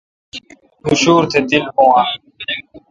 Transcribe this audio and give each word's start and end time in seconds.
تو 0.83 0.91
شُور 1.01 1.23
نہ 1.33 1.39
تیل 1.49 1.65
بُون 1.75 1.89
آں؟ 1.99 2.09